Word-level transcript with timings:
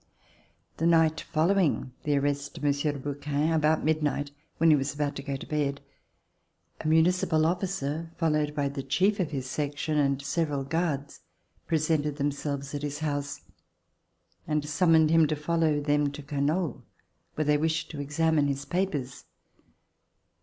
The 0.77 0.87
night 0.87 1.21
following 1.31 1.91
the 2.05 2.17
arrest 2.17 2.57
of 2.57 2.63
Monsieur 2.63 2.91
de 2.91 2.97
Brouquens, 2.97 3.53
about 3.55 3.85
midnight, 3.85 4.31
when 4.57 4.71
he 4.71 4.75
was 4.75 4.95
about 4.95 5.15
to 5.17 5.21
go 5.21 5.35
to 5.35 5.45
bed, 5.45 5.79
a 6.79 6.87
municipal 6.87 7.41
oflficer, 7.41 8.09
followed 8.17 8.55
by 8.55 8.67
the 8.67 8.81
chief 8.81 9.19
of 9.19 9.29
his 9.29 9.45
section 9.47 9.99
and 9.99 10.19
several 10.19 10.63
guards, 10.63 11.21
presented 11.67 12.15
themselves 12.15 12.73
at 12.73 12.81
his 12.81 12.97
house 12.97 13.41
and 14.47 14.67
summoned 14.67 15.11
him 15.11 15.27
to 15.27 15.35
follow 15.35 15.79
them 15.79 16.11
to 16.13 16.23
Canoles 16.23 16.81
where 17.35 17.45
they 17.45 17.57
wished 17.59 17.91
to 17.91 17.99
examine 18.01 18.47
his 18.47 18.65
papers. 18.65 19.25